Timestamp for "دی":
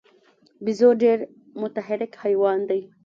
2.69-2.81